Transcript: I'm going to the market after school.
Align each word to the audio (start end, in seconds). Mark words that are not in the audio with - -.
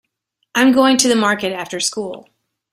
I'm 0.55 0.71
going 0.71 0.97
to 0.97 1.07
the 1.07 1.15
market 1.15 1.53
after 1.53 1.79
school. 1.79 2.27